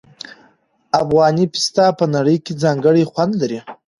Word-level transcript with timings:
افغاني 1.01 1.45
پسته 1.53 1.85
په 1.99 2.05
نړۍ 2.15 2.37
کې 2.45 2.59
ځانګړی 2.63 3.03
خوند 3.11 3.33
لري. 3.41 3.59